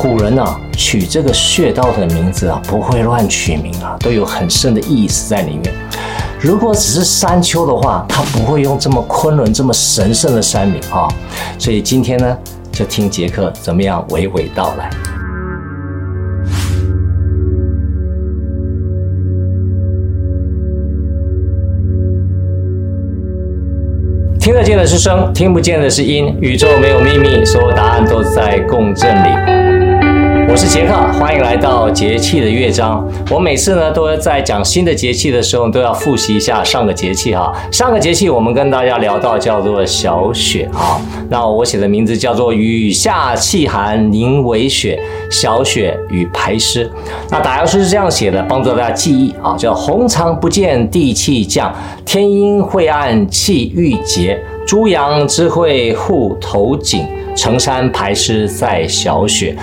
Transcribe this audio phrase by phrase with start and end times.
[0.00, 5.70] 古人啊，取这个穴道的名字啊，不会乱取名啊，都有很深的意思在里面。
[6.40, 11.06] 如果只是山丘的话，他不会用这么昆仑这么神圣的山名啊。
[11.58, 12.38] 所以今天呢，
[12.72, 14.88] 就听杰克怎么样娓娓道来。
[24.40, 26.34] 听得见的是声，听不见的是音。
[26.40, 29.59] 宇宙没有秘密，所有答案都在共振里。
[30.50, 33.06] 我是杰克，欢迎来到节气的乐章。
[33.30, 37.54] 我每次呢，都在讲新的节气的时候，都要复习一下上个节气哈。
[37.70, 45.00] 上个节气我们跟大家聊到叫做小雪啊，那我写的名字叫做雨下气寒凝为雪，
[45.30, 46.90] 小雪与排湿。
[47.30, 51.72] 那打油诗是这样写的，帮助大家记忆啊，叫红长不见地气降，
[52.04, 54.36] 天阴晦暗气郁结，
[54.66, 59.56] 诸阳之会护头颈，成山排湿在小雪。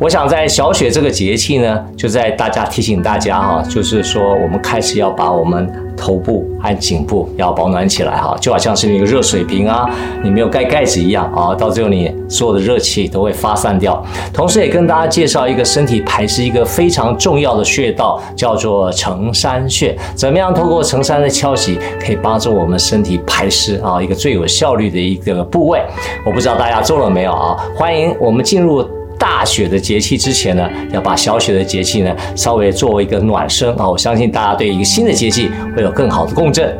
[0.00, 9.90] 我想在小雪这个节气呢，就在大家提醒大家哈，就是说我们开始要把我们头部和颈部要保暖起来哈，就好像是一个热水瓶啊，
[10.22, 14.00] 你没有盖盖子一样啊，到最后你所有的热气都会发散掉。
[14.32, 19.98] 同时也跟大家介绍一个身体排湿一个非常重要的穴道，叫做承山穴。
[20.14, 25.82] 怎么样通过承山的敲击，可以帮助我们身体排湿啊，一个最有效率的一个部位。
[26.24, 27.56] 我不知道大家做了没有啊？
[27.74, 28.88] 欢迎我们进入。
[29.18, 33.88] 大雪的节气之前呢，要把小雪的节气呢稍微作为一个暖身啊！
[33.88, 36.76] 我相信大家对一个新的节气会有更好的共振。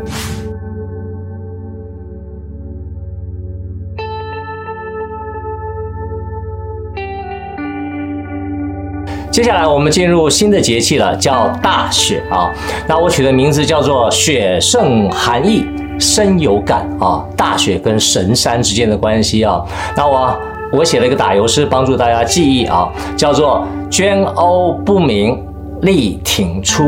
[9.30, 12.52] 接下来我们进入新的节气了，叫大雪啊！
[12.88, 15.64] 那我取的名字叫做“雪胜寒意，
[15.98, 17.24] 深有感”啊！
[17.36, 19.64] 大雪跟神山之间的关系啊，
[19.96, 20.36] 那我。
[20.70, 25.42] 我写了一个打油诗，帮助大家记忆啊，叫做“捐欧不明
[25.80, 26.84] 力挺出，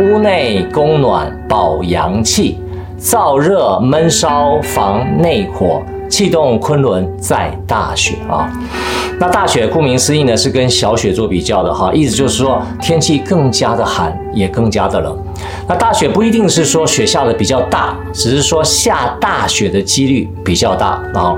[0.00, 2.58] 屋内供暖保阳气，
[2.98, 8.50] 燥热闷烧防内火，气动昆仑在大雪”啊。
[9.18, 15.14] 那大雪顾名思义呢，是跟小雪做比较的哈，意思就是说天气更加的寒，也更加的冷。
[15.68, 21.36] 那大雪不一定是说雪下的比较大，只是说下大雪的几率比较大啊。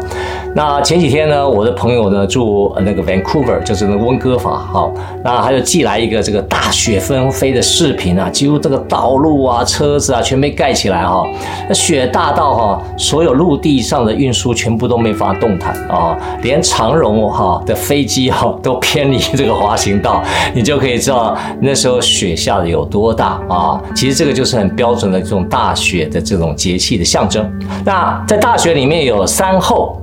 [0.55, 4.93] 那前几天呢，我的朋友呢住那个 Vancouver，就是那温哥华，好，
[5.25, 11.25] 那他就寄来一个这个大雪纷飞的视频啊，几乎这个道路啊、车子啊全被盖起来哈。
[11.67, 20.23] 那雪大到哈，所有陆地上的运输全部都没法动弹啊，连长荣哈的飞机哈都偏离这个滑行道，
[20.55, 23.81] 你就可以知道那时候雪下的有多大啊。
[23.95, 27.51] 其实这个就是很标准的这种大雪的这种节气的象征。
[27.87, 29.99] 那在大雪里面有三候，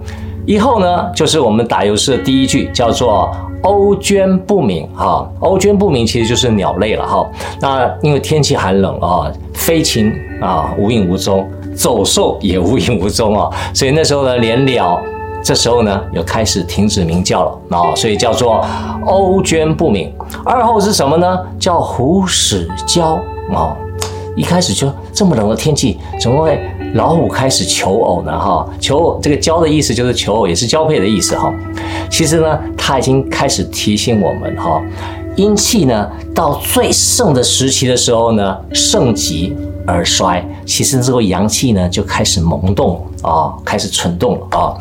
[0.49, 3.29] 一候呢就是我们打油诗的第一句，叫做
[3.61, 5.29] 鸥涓不鸣哈。
[5.39, 7.23] 鸥涓不鸣其实就是鸟类了哈。
[7.61, 10.11] 那因为天气寒冷啊，飞禽
[10.41, 14.99] 啊无影无踪，走兽也无影无踪啊，所以那时候呢连鸟
[15.43, 18.65] 这时候呢又开始停止鸣叫了啊，所以叫做
[19.05, 20.11] 鸥涓不鸣。
[20.43, 21.37] 二候是什么呢？
[21.59, 23.19] 叫虎始交
[23.53, 23.77] 啊。
[24.35, 26.59] 一开始就这么冷的天气，怎么会
[26.93, 28.31] 老虎开始求偶呢？
[28.31, 31.53] 哈，求偶这个交的意思就是求偶，也是交配的意思哈。
[32.09, 34.81] 其实呢，它已经开始提醒我们哈，
[35.35, 39.55] 阴气呢到最盛的时期的时候呢，盛极
[39.85, 44.73] 而衰，其实这个阳气呢就开始萌动啊，开始蠢动了啊。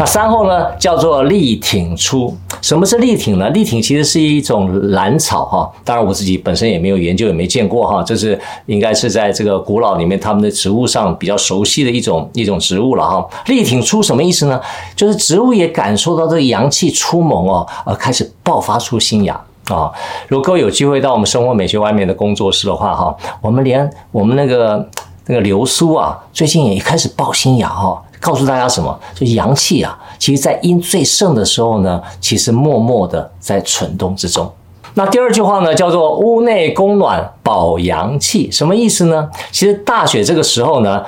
[0.00, 2.34] 那三候呢，叫做力挺出。
[2.62, 3.50] 什么是力挺呢？
[3.50, 13.28] 力挺其实是一种兰草哈，当然我自己本身也没有研究，也没见过哈，这是应该是在这个古老里面他们的植物上比较熟悉的一种一种植物了哈。
[13.44, 14.58] 力挺出什么意思呢？
[14.96, 19.38] 就是植物也感受到这个阳气出萌哦，而开始爆发出新芽
[19.68, 19.92] 啊。
[20.28, 24.88] 如果有机会到我们生活美学外面的工作室的话哈，我们连我们那个
[25.26, 28.02] 那个流苏啊，最近也开始爆新芽哈。
[28.20, 28.98] 告诉大家什么？
[29.14, 34.50] 就阳气啊，其实在阴最盛的时候呢，其实默默的在蠢动之中。
[34.94, 39.30] 那第二句话呢，叫做屋内供暖保阳气，什么意思呢？
[39.50, 41.04] 其实大雪这个时候呢。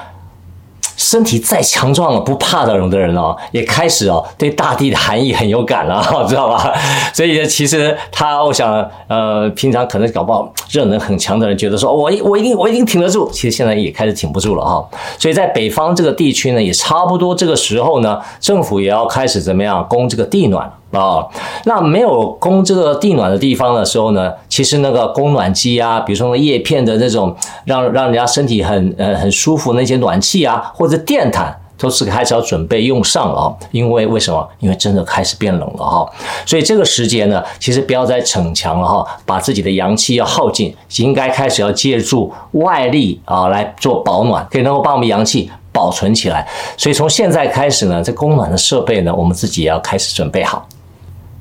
[1.13, 6.73] 身体再强壮了，不怕冷的人哦，也开始哦对大地的含义很有感了， 知道吧？
[7.13, 14.89] 所以其实他，我想，呃，平常可能搞不好热能很强的人，觉得说我我一定我一定挺得住，其实现在也开始挺不住了哈。
[15.19, 20.73] 所以在北方这个地区呢，也差不多这个时候呢，政府也要开始怎么样供这个地暖。
[20.93, 21.27] 啊、
[21.65, 27.35] 那没有供这个地暖的地方的时候呢，其实那个供暖机啊，比如说那叶片的那种
[27.65, 31.59] 让让人家身体很呃很舒服那些暖气啊，或者电毯。
[31.79, 33.53] 都是开始要准备用上了啊。
[33.73, 34.49] 因为为什么？
[34.61, 36.09] 因为真的开始变冷了哈。
[36.47, 46.47] 所以这个时间呢，其实不要再逞强了哈，把自己的阳气要耗尽，应该开始要借助外力啊来做保暖，可以能够把我们阳气保存起来。
[46.77, 50.65] 所以从现在开始呢，这供暖的设备呢，我们自己也要开始准备好。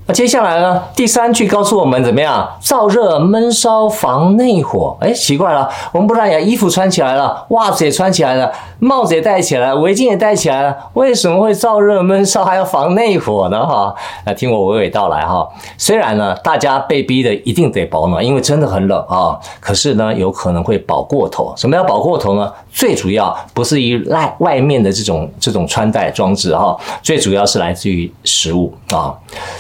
[0.08, 0.82] 那接下来呢？
[0.96, 2.50] 第三句告诉我们怎么样？
[2.62, 4.98] 燥热闷烧防内火。
[5.00, 13.66] 哎，奇怪了，我们不然也衣服穿起来了，袜子也穿起来了，帽子也戴起来，围巾也戴起来了，为什么会燥热闷烧还要防内火呢？
[13.66, 13.94] 哈，
[14.26, 15.48] 那听我娓娓道来哈。
[15.78, 19.40] 虽然呢，大家被逼的一定得保暖，因为真的很冷啊。
[19.60, 21.54] 可是呢，有可能会保过头。
[21.56, 22.52] 什么叫保过头呢？
[22.72, 29.14] 最主要不是依赖外面的这种这种穿戴装置哈，最主要是来自于食物啊。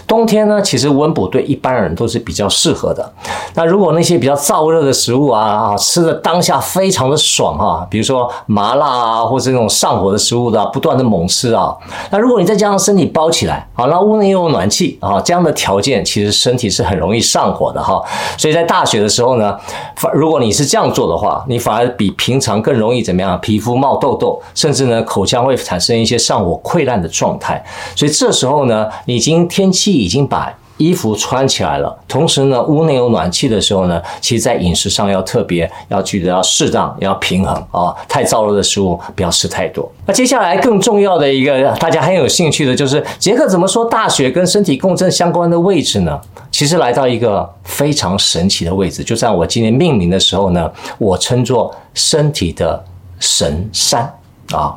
[0.07, 3.13] 冬天呢，其实温补对一般人都是比较适合的。
[3.56, 11.75] 那如果那些比较燥热的食物啊，吃的当下非常的爽啊，比如说麻辣啊，或者这种上火的食物的，不断的猛吃啊。
[12.10, 18.01] 那如果你再加上身体包起来，好，那屋内又有暖气啊，这样的条件其实身体是很容易上火的哈。
[18.38, 19.57] 所以在大雪的时候呢，
[19.98, 23.38] 反如果你是这样做的话，你反而比平常更容易怎么样？
[23.42, 27.62] 皮肤冒痘痘，甚至呢口腔会产生一些上火溃烂的状态。
[27.95, 39.91] 所以这时候呢，已经天气已经把衣服穿起来了，同时呢，屋内有暖气的时候呢，其实在饮食上要特别要记得要适当，要平衡啊，太燥热的食物不要吃太多。
[40.07, 46.19] 那接下来更重要的一个大家很有兴趣的就是，杰克怎么说大雪跟身体共振相关的位置呢？
[46.50, 52.83] 其实来到一个非常神奇的位置，就在我今天命名的时候呢，我称作身体的
[53.19, 54.12] 神山
[54.51, 54.75] 啊。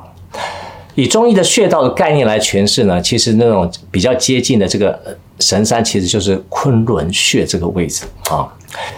[0.96, 8.46] 以中医的穴道的概念来诠释呢，其实那种比较接近的这个神山，其实就是昆仑穴这个位置啊。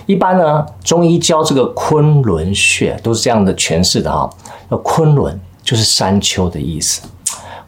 [0.06, 4.28] 一般呢，中医教这个昆仑穴都是这样的诠释的哈。
[4.68, 7.02] 那昆仑就是山丘的意思。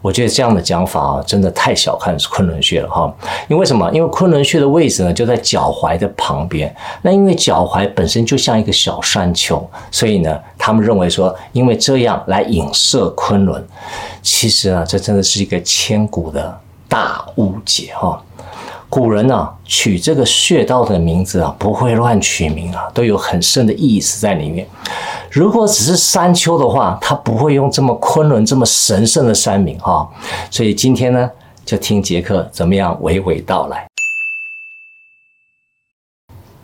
[0.01, 3.13] 我觉得这样的讲法啊，真的太小看昆仑穴了哈。
[3.49, 3.91] 因为什么？
[3.91, 6.73] 因为昆仑穴的位置呢，就在脚踝的旁边。
[7.01, 13.61] 那因为脚踝本身就像一个小山丘，所以呢，他们认为说，因为这样来影射昆仑。
[14.21, 16.57] 其实啊，这真的是一个千古的
[16.87, 18.23] 大误解哈。
[18.89, 24.67] 古人呢，取这个穴道的名字啊，不会乱取名啊，都有很深的意思在里面。
[25.29, 30.09] 如果只是山丘的话，他不会用这么昆仑这么神圣的山名哈。
[30.49, 31.29] 所以今天呢，
[31.63, 33.85] 就听杰克怎么样娓娓道来。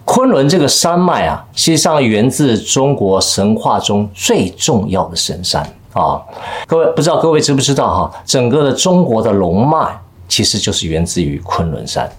[0.04, 5.62] 昆仑这个山脉啊，实际上源自中国神话中最重要的神山
[5.94, 6.20] 啊。
[6.66, 8.24] 各位不知道各位知不知道哈？
[8.26, 10.00] 整个的中国的龙脉
[10.36, 12.10] 其实就是源自于昆仑山。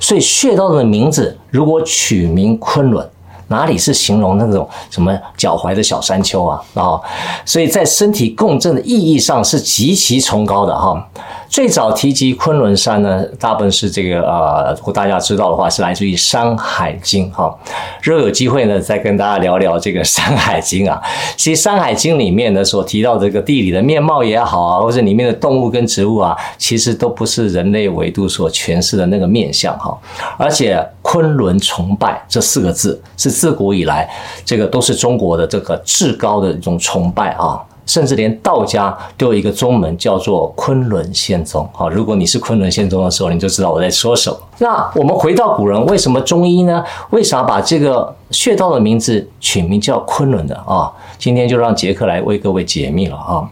[0.00, 3.08] 所以穴道的名字如果取名昆仑。
[3.48, 6.64] 哪里是形容那种什么脚踝的小山丘啊？
[6.72, 6.98] 啊，
[7.44, 11.06] 所以在身体共振的意义上是极其崇高的哈。
[11.52, 17.54] 最早提及昆仑山呢，大部分是这个呃，如果大家知道的话，是来自于《山海经》哈。
[18.00, 20.98] 若有机会呢，再跟大家聊聊这个《山海经》啊。
[21.36, 29.94] 其实《山海经》里面呢，所提到这个地理的面貌也好啊，或者里面的动物跟植物啊，其实都不是人类维度所诠释的那个面相哈。
[30.38, 34.10] 而且“昆仑崇拜”这四个字是自古以来
[34.42, 37.62] 这个都是中国的这个至高的一种崇拜啊。
[37.84, 41.68] 甚至连道家都有一个宗门叫做昆仑仙宗。
[41.72, 44.36] 好，如果你是昆仑仙宗的时候，你就知道我在说什么。
[44.58, 46.84] 那我们回到古人，为什么中医呢？
[47.10, 50.90] 为啥把这个穴道的名字取名叫昆仑的啊？
[51.18, 53.48] 今天就让杰克来为各位解密了啊。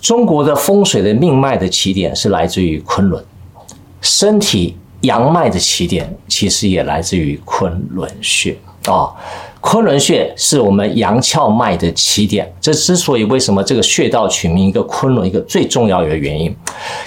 [0.00, 3.24] 中国的风水的命脉的起点是来自于昆仑，
[4.00, 9.10] 身体阳脉的起点其实也来自于昆仑穴啊。
[9.68, 16.54] 昆仑穴是我们阳窍脉的起点，这之所以为什么这个穴道取名一个昆仑，一个最重要的原因。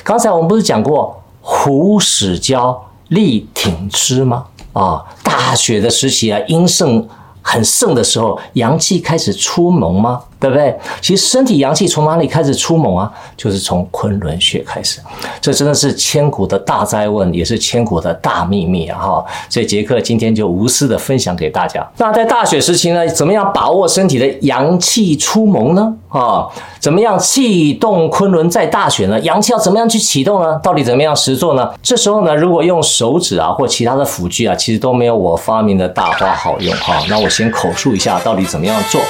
[0.04, 4.48] 刚才我们不是讲过虎使交力挺之吗？
[4.74, 7.08] 啊，大雪的时期啊，阴盛
[7.42, 10.24] 很盛的时候，阳气开始出萌吗？
[10.40, 10.74] 对不对？
[11.02, 13.12] 其实身体阳气从哪里开始出猛啊？
[13.36, 15.00] 就是从昆仑穴开始。
[15.42, 18.98] 这真的是千古的大哉问，也是千古的大秘密啊！
[19.00, 21.86] 哈，所以杰克今天就无私的分享给大家。
[21.98, 25.94] 那在大雪时期呢，怎么样把握身体的阳气出猛呢？
[26.08, 26.48] 啊，
[26.80, 29.20] 怎么样气动昆仑在大雪呢？
[29.20, 30.58] 阳气要怎么样去启动呢？
[30.64, 31.70] 到底怎么样实做呢？
[31.84, 36.96] 这时候呢，如果用手指啊或其他的辅具啊，其实都没有我发明的大花好用哈。
[37.10, 39.02] 那我先口述一下到底怎么样做。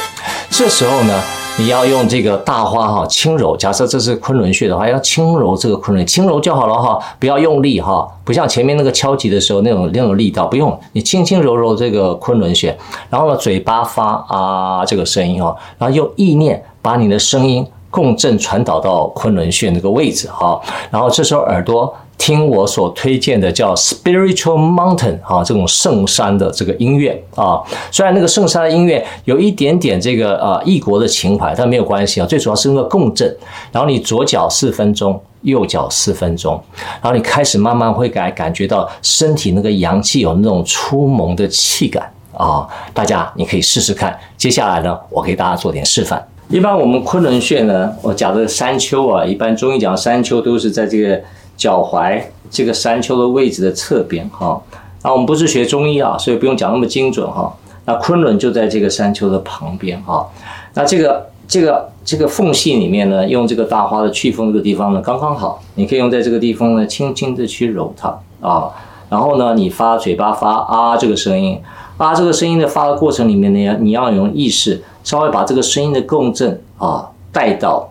[0.50, 1.19] 这时候呢，
[1.60, 3.56] 你要用这个大花哈，轻揉。
[3.58, 12.76] 假设这是昆仑穴的话，要轻揉这个昆仑，轻揉就好了哈，不要用力哈，不像前面那个敲击的时候那种那种力道，不用，你轻轻揉揉这个昆仑穴，
[13.10, 20.58] 然后呢，嘴巴发啊这个声音哈，然后用意念把你的声音共振传导到昆仑穴那个位置哈，
[20.90, 27.60] 然后这时候耳朵听我所推荐的叫 Spiritual Mountain 啊，这种圣山的这个音乐啊，
[27.90, 33.36] 虽然那个圣山的音乐有一点点这个呃异国的情怀，但没有关系啊，最主要是那个共振。
[33.72, 36.62] 然后你左脚四分钟，右脚四分钟，
[37.02, 44.16] 然后你开始慢慢会感感觉到身体那个阳气有那种出萌的气感啊，大家你可以试试看。
[44.38, 46.22] 接下来呢，我给大家做点示范。
[46.50, 51.22] 一般我们昆仑穴呢，我讲的山丘啊，一般中医讲山丘都是在这个
[51.60, 54.60] 脚踝这个山丘的位置的侧边哈。
[55.04, 57.54] 那我们不是学中医啊，所以不用讲那么精准哈。
[57.86, 60.28] 那昆仑就在这个山丘的旁边哈。
[60.74, 68.72] 那这个这个这个缝隙里面呢，用这个大花的祛风这个地方呢，刚刚好，你可以用在这个地方呢，轻轻的去揉它啊。
[69.10, 71.62] 然后呢，你发嘴巴发啊这个声音，
[71.98, 74.82] 啊这个声音的发的过程里面呢，你要用意识。
[75.02, 77.90] 稍微把这个声音的共振啊带到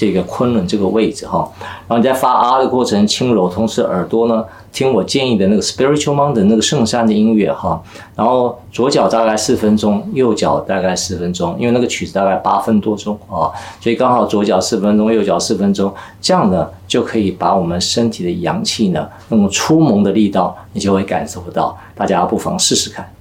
[0.00, 1.46] 这个昆仑这个位置哈，
[1.86, 4.42] 然后你在发啊的过程轻柔，同时耳朵呢
[4.72, 7.78] 听我建议的那个 Spiritual Mountain 那个圣山的音乐哈，
[8.16, 23.12] 然后左脚大概四分钟，右脚大概四分钟，因为那个曲子大概八分多钟啊，所以刚好左脚四分钟，右脚四分钟，这样呢就可以把我们身体的阳气呢那种初萌的力道，你就会感受不到，大家不妨试试看。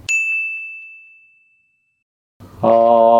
[2.61, 3.18] 哦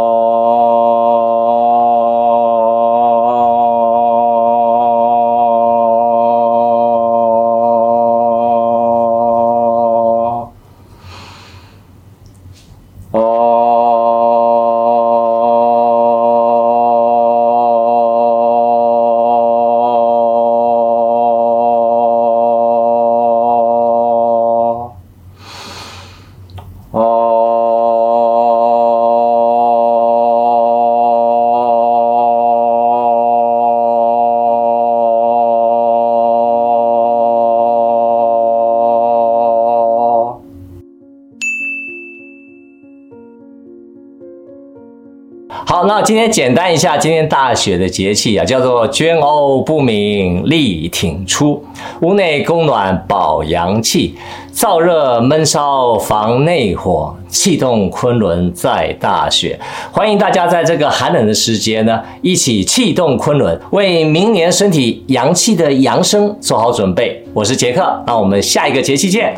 [45.66, 51.64] 好，那今天简单一下，今天大雪的节气啊，叫做捐欧不鸣力挺出，
[52.02, 54.16] 屋内供暖保阳气，
[54.52, 59.60] 燥热闷烧防内火，气动昆仑在大雪。
[59.92, 67.24] 欢迎大家在这个寒冷的时节呢，一起气动昆仑，为明年身体阳气的扬升做好准备。
[67.34, 69.36] 我是杰克，那我们下一个节气见。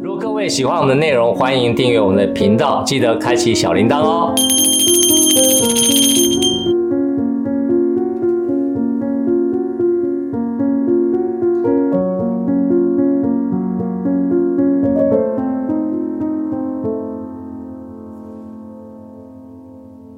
[0.00, 4.32] 如果各位喜欢我们的内容，欢迎订阅我们的频道，记得开启小铃铛哦。